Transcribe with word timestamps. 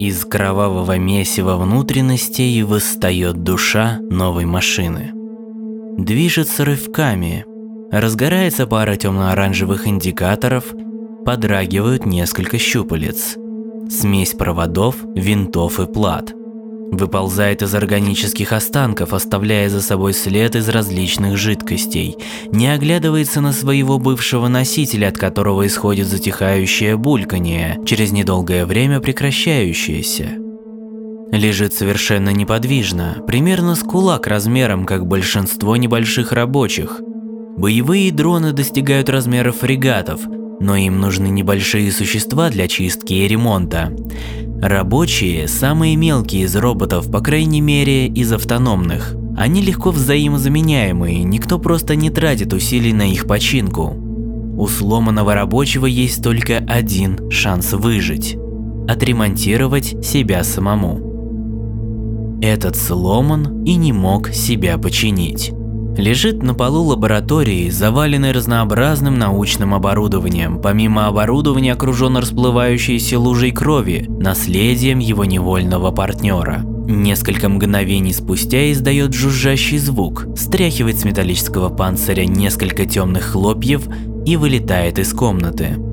Из 0.00 0.24
кровавого 0.24 0.96
месива 0.96 1.56
внутренностей 1.56 2.62
восстает 2.62 3.42
душа 3.42 3.98
новой 4.10 4.44
машины. 4.44 5.10
Движется 5.98 6.64
рывками, 6.64 7.44
разгорается 7.90 8.66
пара 8.66 8.96
темно-оранжевых 8.96 9.88
индикаторов, 9.88 10.66
подрагивают 11.24 12.06
несколько 12.06 12.58
щупалец. 12.58 13.36
Смесь 13.90 14.34
проводов, 14.34 14.96
винтов 15.14 15.80
и 15.80 15.86
плат– 15.86 16.32
Выползает 16.90 17.62
из 17.62 17.74
органических 17.74 18.52
останков, 18.52 19.12
оставляя 19.12 19.68
за 19.68 19.82
собой 19.82 20.14
след 20.14 20.56
из 20.56 20.68
различных 20.68 21.36
жидкостей. 21.36 22.16
Не 22.50 22.68
оглядывается 22.68 23.40
на 23.40 23.52
своего 23.52 23.98
бывшего 23.98 24.48
носителя, 24.48 25.08
от 25.08 25.18
которого 25.18 25.66
исходит 25.66 26.06
затихающее 26.06 26.96
бульканье, 26.96 27.78
через 27.84 28.10
недолгое 28.12 28.66
время 28.66 29.00
прекращающееся. 29.00 30.38
Лежит 31.30 31.74
совершенно 31.74 32.30
неподвижно, 32.30 33.22
примерно 33.26 33.74
с 33.74 33.80
кулак 33.80 34.26
размером, 34.26 34.86
как 34.86 35.06
большинство 35.06 35.76
небольших 35.76 36.32
рабочих. 36.32 37.00
Боевые 37.56 38.10
дроны 38.12 38.52
достигают 38.52 39.10
размеров 39.10 39.58
фрегатов, 39.58 40.20
но 40.60 40.76
им 40.76 41.00
нужны 41.00 41.26
небольшие 41.26 41.92
существа 41.92 42.48
для 42.50 42.66
чистки 42.66 43.12
и 43.12 43.28
ремонта. 43.28 43.92
Рабочие– 44.60 45.46
самые 45.48 45.94
мелкие 45.94 46.42
из 46.42 46.56
роботов, 46.56 47.08
по 47.10 47.20
крайней 47.20 47.60
мере, 47.60 48.08
из 48.08 48.32
автономных. 48.32 49.14
Они 49.36 49.62
легко 49.62 49.92
взаимозаменяемые, 49.92 51.22
никто 51.22 51.60
просто 51.60 51.94
не 51.94 52.10
тратит 52.10 52.52
усилий 52.52 52.92
на 52.92 53.08
их 53.08 53.26
починку. 53.26 53.94
У 54.56 54.66
сломанного 54.66 55.34
рабочего 55.34 55.86
есть 55.86 56.24
только 56.24 56.58
один 56.58 57.30
шанс 57.30 57.72
выжить– 57.72 58.36
отремонтировать 58.88 60.04
себя 60.04 60.42
самому. 60.42 62.38
Этот 62.42 62.74
сломан 62.74 63.64
и 63.64 63.76
не 63.76 63.92
мог 63.92 64.30
себя 64.30 64.76
починить 64.76 65.52
лежит 65.98 66.42
на 66.42 66.54
полу 66.54 66.84
лаборатории, 66.84 67.68
заваленной 67.68 68.32
разнообразным 68.32 69.18
научным 69.18 69.74
оборудованием. 69.74 70.60
Помимо 70.62 71.08
оборудования 71.08 71.72
окружен 71.72 72.16
расплывающейся 72.16 73.18
лужей 73.18 73.50
крови, 73.50 74.06
наследием 74.08 75.00
его 75.00 75.24
невольного 75.24 75.90
партнера. 75.90 76.62
Несколько 76.88 77.50
мгновений 77.50 78.14
спустя 78.14 78.72
издает 78.72 79.12
жужжащий 79.12 79.76
звук, 79.76 80.26
стряхивает 80.36 80.98
с 80.98 81.04
металлического 81.04 81.68
панциря 81.68 82.24
несколько 82.24 82.86
темных 82.86 83.24
хлопьев 83.24 83.86
и 84.24 84.36
вылетает 84.36 84.98
из 84.98 85.12
комнаты. 85.12 85.87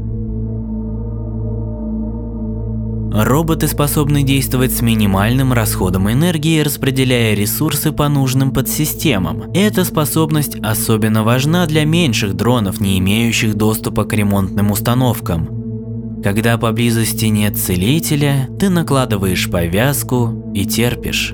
Роботы 3.18 3.70
способны 3.70 4.24
действовать 4.24 4.74
с 4.74 4.82
минимальным 4.82 5.54
расходом 5.54 6.12
энергии, 6.12 6.60
распределяя 6.60 7.34
ресурсы 7.34 7.94
по 7.94 8.10
нужным 8.10 8.52
подсистемам. 8.52 9.44
Эта 9.54 9.86
способность 9.86 10.58
особенно 10.62 11.24
важна 11.24 11.66
для 11.66 11.86
меньших 11.86 12.34
дронов, 12.34 12.82
не 12.82 13.00
имеющих 13.00 13.56
доступа 13.56 14.04
к 14.04 14.12
ремонтным 14.12 14.70
установкам. 14.70 16.22
Когда 16.26 16.58
поблизости 16.58 17.28
нет 17.28 17.56
целителя, 17.56 18.50
ты 18.60 18.70
накладываешь 18.70 19.50
повязку 19.50 20.52
и 20.54 20.66
терпишь. 20.66 21.34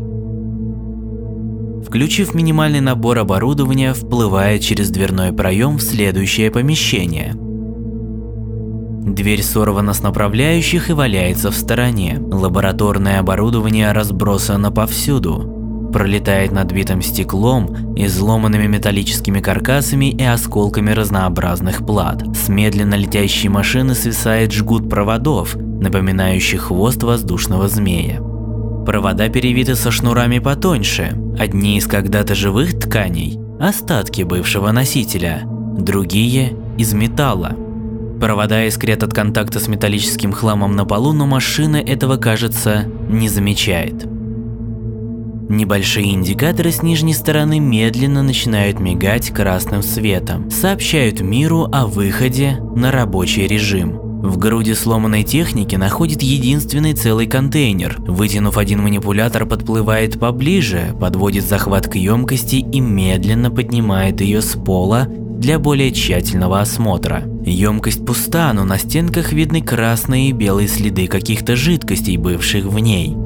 Включив 1.84 2.36
минимальный 2.36 2.82
набор 2.82 3.18
оборудования, 3.18 3.96
вплывает 3.96 4.62
через 4.62 4.92
дверной 4.92 5.34
проем 5.34 5.78
в 5.78 5.82
следующее 5.82 6.52
помещение– 6.52 7.34
Дверь 9.04 9.42
сорвана 9.42 9.94
с 9.94 10.04
направляющих 10.04 10.92
и 10.92 10.94
валяется 10.94 11.50
в 11.50 11.56
стороне. 11.56 12.20
Лабораторное 12.20 13.20
оборудование 13.20 13.92
разбросано 13.94 14.72
повсюду. 14.72 15.90
Пролетает 15.92 16.52
над 16.52 16.72
битым 16.72 17.02
стеклом, 17.02 17.96
изломанными 17.96 18.68
металлическими 18.68 19.40
каркасами 19.40 20.12
и 20.12 20.24
осколками 20.24 20.92
разнообразных 20.92 21.84
плат. 21.84 22.24
С 22.38 22.48
медленно 22.48 22.94
летящей 22.94 23.50
машины 23.50 23.96
свисает 23.96 24.54
жгут 24.54 24.88
проводов, 24.88 25.56
напоминающий 25.56 26.60
хвост 26.60 27.02
воздушного 27.02 27.68
змея. 27.68 28.22
Провода 28.86 29.30
перевиты 29.30 29.74
со 29.76 29.90
шнурами 29.90 30.38
потоньше, 30.38 31.18
одни 31.40 31.78
из 31.78 31.88
когда-то 31.88 32.36
живых 32.36 32.80
тканей, 32.80 33.40
остатки 33.60 34.22
бывшего 34.22 34.72
носителя, 34.72 35.42
другие 35.78 36.56
из 36.78 36.94
металла. 36.94 37.58
Провода 38.22 38.68
искрят 38.68 39.02
от 39.02 39.16
контакта 39.16 39.60
с 39.60 39.68
металлическим 39.68 40.32
хламом 40.32 40.76
на 40.76 40.86
полу, 40.86 41.12
но 41.12 41.26
машина 41.26 41.78
этого, 41.78 42.18
кажется, 42.18 42.86
не 43.10 43.28
замечает. 43.28 44.06
Небольшие 45.50 46.14
индикаторы 46.14 46.72
с 46.72 46.84
нижней 46.84 47.16
стороны 47.16 47.60
медленно 47.60 48.22
начинают 48.22 48.80
мигать 48.80 49.32
красным 49.32 49.82
светом, 49.82 50.52
сообщают 50.52 51.20
миру 51.20 51.68
о 51.72 51.88
выходе 51.88 52.60
на 52.76 52.92
рабочий 52.92 53.48
режим. 53.48 53.98
В 54.22 54.38
груди 54.38 54.76
сломанной 54.76 55.24
техники 55.24 55.76
находит 55.76 56.22
единственный 56.22 56.94
целый 56.94 57.26
контейнер. 57.26 57.96
Вытянув 58.02 58.56
один 58.60 58.84
манипулятор, 58.84 59.48
подплывает 59.48 60.20
поближе, 60.20 60.96
подводит 61.02 61.44
захват 61.44 61.88
к 61.88 61.96
емкости 61.96 62.58
и 62.58 62.80
медленно 62.82 63.50
поднимает 63.50 64.22
ее 64.22 64.44
с 64.44 64.56
пола 64.56 65.08
для 65.42 65.58
более 65.58 65.92
тщательного 65.92 66.62
осмотра. 66.62 67.24
Емкость 67.44 68.06
пуста, 68.06 68.54
но 68.54 68.64
на 68.64 68.78
стенках 68.78 69.34
видны 69.34 69.64
красные 69.64 70.30
и 70.30 70.34
белые 70.34 70.68
следы 70.68 71.08
каких-то 71.08 71.56
жидкостей, 71.56 72.16
бывших 72.18 72.66
в 72.66 72.78
ней. 72.78 73.18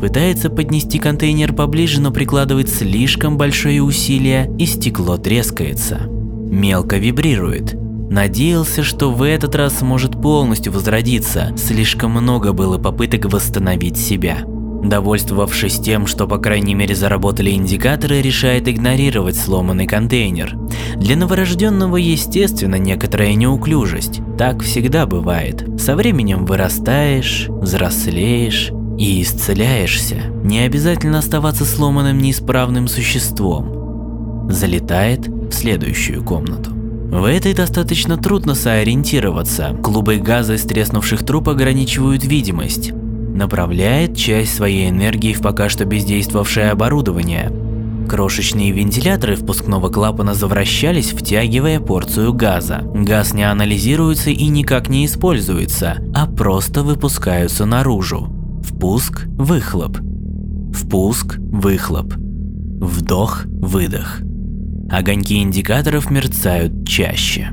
Пытается 0.00 0.50
поднести 0.50 0.98
контейнер 0.98 1.52
поближе, 1.52 2.00
но 2.00 2.10
прикладывает 2.10 2.68
слишком 2.68 3.38
большое 3.38 3.80
усилие 3.80 4.52
и 4.58 4.66
стекло 4.66 5.16
трескается. 5.18 6.00
Мелко 6.08 6.96
вибрирует. 6.96 7.74
Надеялся, 8.10 8.82
что 8.82 9.12
в 9.12 9.22
этот 9.22 9.54
раз 9.54 9.78
сможет 9.78 10.20
полностью 10.20 10.72
возродиться, 10.72 11.54
слишком 11.56 12.10
много 12.10 12.52
было 12.52 12.76
попыток 12.78 13.26
восстановить 13.26 13.96
себя. 13.96 14.38
Довольствовавшись 14.82 15.78
тем, 15.78 16.06
что 16.08 16.26
по 16.26 16.38
крайней 16.38 16.74
мере 16.74 16.94
заработали 16.96 17.52
индикаторы, 17.52 18.20
решает 18.20 18.68
игнорировать 18.68 19.36
сломанный 19.36 19.86
контейнер. 19.86 20.56
Для 20.96 21.16
новорожденного 21.16 21.96
естественно 21.96 22.74
некоторая 22.76 23.34
неуклюжесть. 23.34 24.20
Так 24.36 24.62
всегда 24.62 25.06
бывает. 25.06 25.64
Со 25.80 25.94
временем 25.94 26.44
вырастаешь, 26.44 27.46
взрослеешь 27.48 28.72
и 28.98 29.22
исцеляешься. 29.22 30.16
Не 30.42 30.60
обязательно 30.60 31.18
оставаться 31.18 31.64
сломанным 31.64 32.18
неисправным 32.18 32.88
существом. 32.88 34.48
Залетает 34.50 35.28
в 35.28 35.52
следующую 35.52 36.24
комнату. 36.24 36.72
В 36.72 37.24
этой 37.24 37.54
достаточно 37.54 38.16
трудно 38.16 38.54
сориентироваться. 38.54 39.76
Клубы 39.82 40.16
газа 40.16 40.54
из 40.54 40.62
треснувших 40.62 41.24
труб 41.24 41.48
ограничивают 41.48 42.24
видимость 42.24 42.92
направляет 43.34 44.16
часть 44.16 44.54
своей 44.54 44.90
энергии 44.90 45.32
в 45.32 45.40
пока 45.40 45.68
что 45.68 45.84
бездействовавшее 45.84 46.70
оборудование. 46.70 47.52
Крошечные 48.08 48.72
вентиляторы 48.72 49.36
впускного 49.36 49.88
клапана 49.88 50.34
завращались, 50.34 51.12
втягивая 51.12 51.80
порцию 51.80 52.32
газа. 52.34 52.82
Газ 52.94 53.32
не 53.32 53.44
анализируется 53.44 54.30
и 54.30 54.46
никак 54.48 54.88
не 54.88 55.06
используется, 55.06 55.96
а 56.14 56.26
просто 56.26 56.82
выпускаются 56.82 57.64
наружу. 57.64 58.28
Впуск, 58.62 59.26
выхлоп. 59.26 59.98
Впуск, 60.72 61.36
выхлоп. 61.38 62.14
Вдох, 62.16 63.44
выдох. 63.46 64.20
Огоньки 64.90 65.40
индикаторов 65.40 66.10
мерцают 66.10 66.86
чаще. 66.86 67.52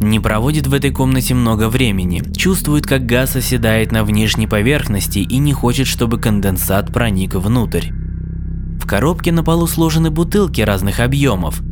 Не 0.00 0.20
проводит 0.20 0.66
в 0.66 0.74
этой 0.74 0.90
комнате 0.90 1.32
много 1.32 1.68
времени, 1.70 2.22
чувствует, 2.36 2.86
как 2.86 3.06
газ 3.06 3.34
оседает 3.34 3.92
на 3.92 4.04
внешней 4.04 4.46
поверхности 4.46 5.20
и 5.20 5.38
не 5.38 5.54
хочет, 5.54 5.86
чтобы 5.86 6.20
конденсат 6.20 6.92
проник 6.92 7.34
внутрь. 7.34 7.88
В 8.78 8.86
коробке 8.86 9.32
на 9.32 9.42
полу 9.42 9.66
сложены 9.66 10.10
бутылки 10.10 10.60
разных 10.60 11.00
объемов, 11.00 11.62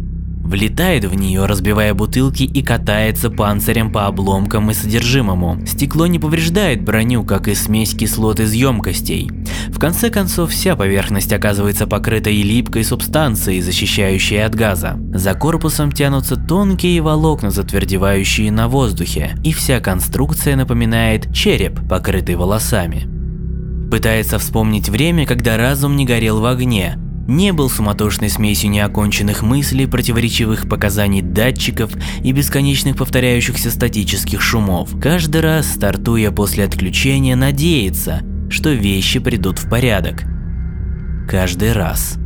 влетает 0.44 1.04
в 1.04 1.14
нее, 1.14 1.46
разбивая 1.46 1.94
бутылки 1.94 2.42
и 2.44 2.62
катается 2.62 3.30
панцирем 3.30 3.90
по 3.90 4.06
обломкам 4.06 4.70
и 4.70 4.74
содержимому. 4.74 5.66
Стекло 5.66 6.06
не 6.06 6.18
повреждает 6.18 6.82
броню, 6.82 7.24
как 7.24 7.48
и 7.48 7.54
смесь 7.54 7.94
кислот 7.94 8.40
из 8.40 8.52
емкостей. 8.52 9.30
В 9.68 9.78
конце 9.78 10.10
концов, 10.10 10.50
вся 10.50 10.76
поверхность 10.76 11.32
оказывается 11.32 11.86
покрытой 11.86 12.42
липкой 12.42 12.84
субстанцией, 12.84 13.60
защищающей 13.60 14.44
от 14.44 14.54
газа. 14.54 14.98
За 15.12 15.34
корпусом 15.34 15.90
тянутся 15.90 16.36
тонкие 16.36 17.00
волокна, 17.00 17.50
затвердевающие 17.50 18.52
на 18.52 18.68
воздухе, 18.68 19.36
и 19.42 19.52
вся 19.52 19.80
конструкция 19.80 20.56
напоминает 20.56 21.32
череп, 21.34 21.80
покрытый 21.88 22.36
волосами. 22.36 23.08
Пытается 23.90 24.38
вспомнить 24.38 24.88
время, 24.88 25.26
когда 25.26 25.56
разум 25.56 25.96
не 25.96 26.04
горел 26.04 26.40
в 26.40 26.46
огне, 26.46 26.98
не 27.26 27.52
был 27.52 27.70
суматошной 27.70 28.30
смесью 28.30 28.70
неоконченных 28.70 29.42
мыслей, 29.42 29.86
противоречивых 29.86 30.68
показаний 30.68 31.22
датчиков 31.22 31.92
и 32.22 32.32
бесконечных 32.32 32.96
повторяющихся 32.96 33.70
статических 33.70 34.40
шумов. 34.40 34.98
Каждый 35.00 35.40
раз, 35.40 35.66
стартуя 35.72 36.30
после 36.30 36.64
отключения, 36.64 37.36
надеется, 37.36 38.22
что 38.50 38.70
вещи 38.70 39.18
придут 39.18 39.58
в 39.58 39.68
порядок. 39.68 40.24
Каждый 41.28 41.72
раз. 41.72 42.18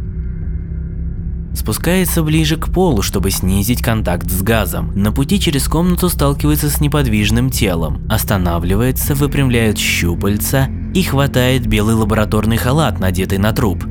Спускается 1.54 2.22
ближе 2.22 2.56
к 2.56 2.72
полу, 2.72 3.02
чтобы 3.02 3.30
снизить 3.30 3.82
контакт 3.82 4.30
с 4.30 4.42
газом. 4.42 4.92
На 4.94 5.12
пути 5.12 5.40
через 5.40 5.66
комнату 5.66 6.08
сталкивается 6.08 6.70
с 6.70 6.80
неподвижным 6.80 7.50
телом, 7.50 8.06
останавливается, 8.08 9.14
выпрямляет 9.14 9.78
щупальца 9.78 10.68
и 10.94 11.02
хватает 11.02 11.66
белый 11.66 11.94
лабораторный 11.94 12.58
халат, 12.58 13.00
надетый 13.00 13.38
на 13.38 13.52
труп. 13.52 13.84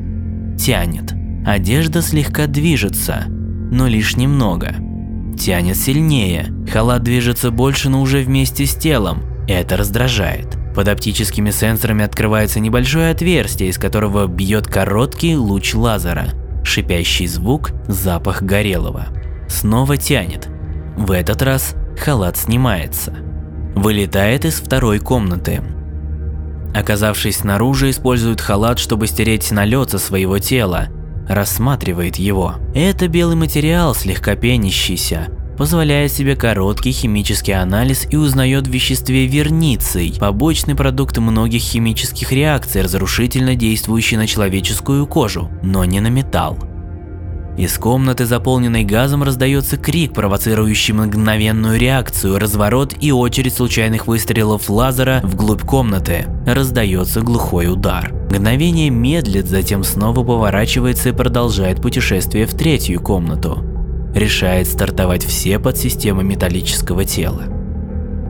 Тянет. 0.57 1.13
Одежда 1.45 2.01
слегка 2.01 2.47
движется, 2.47 3.25
но 3.27 3.87
лишь 3.87 4.17
немного. 4.17 4.75
Тянет 5.37 5.77
сильнее. 5.77 6.47
Халат 6.71 7.03
движется 7.03 7.51
больше, 7.51 7.89
но 7.89 8.01
уже 8.01 8.19
вместе 8.19 8.65
с 8.65 8.75
телом. 8.75 9.23
Это 9.47 9.77
раздражает. 9.77 10.57
Под 10.75 10.89
оптическими 10.89 11.51
сенсорами 11.51 12.03
открывается 12.03 12.59
небольшое 12.59 13.11
отверстие, 13.11 13.69
из 13.69 13.77
которого 13.77 14.27
бьет 14.27 14.67
короткий 14.67 15.35
луч 15.35 15.73
лазера. 15.73 16.27
Шипящий 16.63 17.27
звук, 17.27 17.71
запах 17.87 18.41
горелого. 18.43 19.07
Снова 19.47 19.95
тянет. 19.95 20.49
В 20.97 21.11
этот 21.11 21.41
раз 21.41 21.75
халат 21.97 22.35
снимается. 22.37 23.13
Вылетает 23.75 24.43
из 24.43 24.55
второй 24.55 24.99
комнаты. 24.99 25.61
Оказавшись 26.77 27.37
снаружи, 27.37 27.89
использует 27.89 28.39
халат, 28.39 28.77
чтобы 28.77 29.07
стереть 29.07 29.49
налет 29.49 29.89
со 29.89 29.97
своего 29.97 30.37
тела. 30.37 30.89
Рассматривает 31.27 32.17
его. 32.17 32.55
Это 32.75 33.07
белый 33.07 33.35
материал, 33.35 33.95
слегка 33.95 34.35
пенящийся. 34.35 35.27
Позволяет 35.57 36.11
себе 36.11 36.35
короткий 36.35 36.91
химический 36.91 37.55
анализ 37.55 38.05
и 38.11 38.15
узнает 38.15 38.67
в 38.67 38.69
веществе 38.69 39.25
верниций, 39.25 40.13
побочный 40.19 40.75
продукт 40.75 41.17
многих 41.17 41.63
химических 41.63 42.31
реакций, 42.31 42.83
разрушительно 42.83 43.55
действующий 43.55 44.17
на 44.17 44.27
человеческую 44.27 45.07
кожу, 45.07 45.49
но 45.63 45.83
не 45.83 45.99
на 45.99 46.09
металл. 46.09 46.59
Из 47.57 47.75
комнаты, 47.79 48.27
заполненной 48.27 48.83
газом, 48.83 49.23
раздается 49.23 49.77
крик, 49.77 50.13
провоцирующий 50.13 50.93
мгновенную 50.93 51.79
реакцию, 51.79 52.37
разворот 52.37 52.93
и 53.01 53.11
очередь 53.11 53.55
случайных 53.55 54.05
выстрелов 54.05 54.69
лазера 54.69 55.21
вглубь 55.23 55.63
комнаты. 55.63 56.27
Раздается 56.45 57.21
глухой 57.21 57.71
удар. 57.71 58.13
Мгновение 58.29 58.91
медлит, 58.91 59.47
затем 59.47 59.83
снова 59.83 60.23
поворачивается 60.23 61.09
и 61.09 61.13
продолжает 61.13 61.81
путешествие 61.81 62.45
в 62.45 62.53
третью 62.53 63.01
комнату. 63.01 63.63
Решает 64.13 64.67
стартовать 64.67 65.25
все 65.25 65.57
подсистемы 65.57 66.23
металлического 66.23 67.05
тела. 67.05 67.56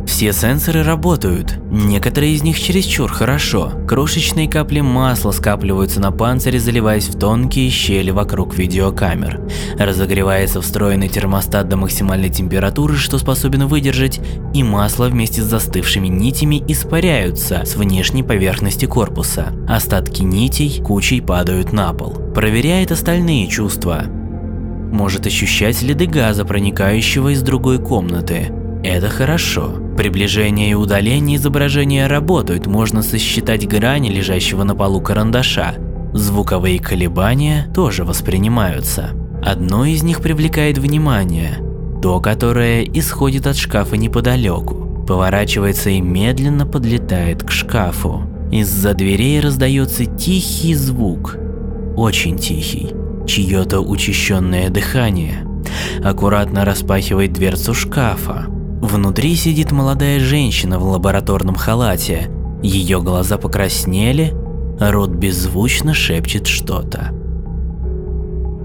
Все 0.08 0.32
сенсоры 0.32 0.84
работают, 0.84 1.60
некоторые 1.70 2.34
из 2.34 2.42
них 2.42 2.60
чересчур 2.60 3.12
хорошо. 3.12 3.74
Крошечные 3.88 4.50
капли 4.50 4.80
масла 4.80 5.32
скапливаются 5.32 6.00
на 6.00 6.12
панцире, 6.12 6.60
заливаясь 6.60 7.10
в 7.10 7.20
тонкие 7.20 7.70
щели 7.70 8.10
вокруг 8.10 8.58
видеокамер. 8.58 9.42
Разогревается 9.78 10.62
встроенный 10.62 11.10
термостат 11.10 11.68
до 11.68 11.76
максимальной 11.76 12.30
температуры, 12.30 12.96
что 12.96 13.20
способен 13.20 13.68
выдержать, 13.68 14.20
и 14.56 14.64
масло 14.64 15.08
вместе 15.08 15.42
с 15.42 15.46
застывшими 15.46 16.08
нитями 16.08 16.64
испаряются 16.68 17.64
с 17.66 17.76
внешней 17.76 18.24
поверхности 18.24 18.86
корпуса. 18.86 19.54
Остатки 19.68 20.24
нитей 20.24 20.82
кучей 20.82 21.22
падают 21.22 21.74
на 21.74 21.94
пол. 21.94 22.14
Проверяет 22.34 22.92
остальные 22.92 23.50
чувства. 23.50 24.06
Может 24.08 25.28
ощущать 25.28 25.78
следы 25.78 26.08
газа, 26.08 26.46
проникающего 26.46 27.34
из 27.34 27.42
другой 27.42 27.78
комнаты. 27.78 28.52
Это 28.88 29.10
хорошо. 29.10 29.74
Приближение 29.98 30.72
и 30.72 30.74
удаление 30.74 31.36
изображения 31.36 32.08
работают, 32.08 32.68
можно 32.68 33.04
сосчитать 33.04 33.68
грани 33.68 34.08
лежащего 34.08 34.64
на 34.64 34.76
полу 34.76 35.02
карандаша. 35.02 35.76
Звуковые 36.14 36.80
колебания 36.80 37.70
тоже 37.76 38.06
воспринимаются. 38.06 39.10
Одно 39.44 39.84
из 39.84 40.04
них 40.04 40.22
привлекает 40.22 40.78
внимание, 40.78 41.58
то, 42.02 42.22
которое 42.22 42.84
исходит 42.84 43.46
от 43.46 43.58
шкафа 43.58 43.98
неподалеку. 43.98 45.04
Поворачивается 45.06 45.90
и 45.90 46.00
медленно 46.00 46.66
подлетает 46.66 47.44
к 47.44 47.52
шкафу. 47.52 48.22
Из-за 48.54 48.94
дверей 48.94 49.42
раздается 49.42 50.06
тихий 50.06 50.76
звук, 50.76 51.36
очень 51.98 52.38
тихий, 52.38 52.94
чье-то 53.28 53.82
учащенное 53.82 54.70
дыхание. 54.70 55.46
Аккуратно 56.02 56.64
распахивает 56.64 57.34
дверцу 57.34 57.74
шкафа. 57.74 58.48
Внутри 58.88 59.36
сидит 59.36 59.74
молодая 59.74 60.22
женщина 60.22 60.80
в 60.80 60.84
лабораторном 60.84 61.56
халате. 61.56 62.32
Ее 62.64 63.02
глаза 63.02 63.38
покраснели, 63.38 64.34
рот 64.80 65.10
беззвучно 65.10 65.94
шепчет 65.94 66.48
что-то. 66.48 67.12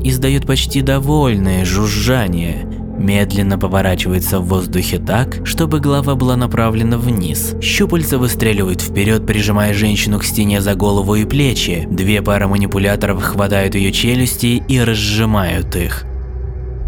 Издает 0.05 0.47
почти 0.47 0.81
довольное 0.81 1.65
жужжание, 1.65 2.65
медленно 2.97 3.59
поворачивается 3.59 4.39
в 4.39 4.47
воздухе 4.47 4.99
так, 4.99 5.45
чтобы 5.45 5.81
голова 5.81 6.15
была 6.15 6.37
направлена 6.37 6.99
вниз. 6.99 7.57
Щупальца 7.61 8.17
выстреливают 8.17 8.81
вперед, 8.81 9.27
прижимая 9.27 9.75
женщину 9.75 10.21
к 10.21 10.25
стене 10.25 10.61
за 10.61 10.77
голову 10.77 11.17
и 11.17 11.25
плечи. 11.25 11.89
Две 11.91 12.23
пары 12.23 12.47
манипуляторов 12.47 13.21
хватают 13.21 13.75
ее 13.75 13.91
челюсти 13.91 14.63
и 14.69 14.81
разжимают 14.81 15.75
их. 15.75 16.05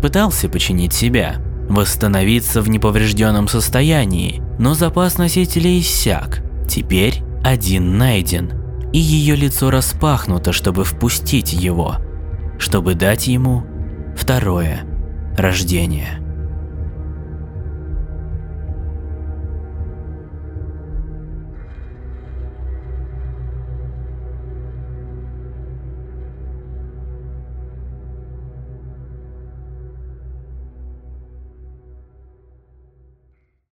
Пытался 0.01 0.49
починить 0.49 0.93
себя, 0.93 1.41
восстановиться 1.69 2.63
в 2.63 2.69
неповрежденном 2.69 3.49
состоянии, 3.49 4.43
но 4.59 4.75
запас 4.75 5.19
носителей 5.19 5.81
иссяк. 5.81 6.43
Теперь 6.69 7.23
один 7.43 7.99
найден, 7.99 8.53
и 8.93 8.99
ее 8.99 9.37
лицо 9.37 9.71
распахнуто, 9.71 10.53
чтобы 10.53 10.85
впустить 10.85 11.53
его, 11.53 11.97
чтобы 12.59 12.95
дать 12.95 13.27
ему 13.27 13.65
второе 14.17 14.81
рождение. 15.37 16.24